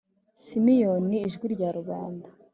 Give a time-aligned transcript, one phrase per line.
[0.03, 2.29] Ni Simeon, Ijwi Rya Rubanda.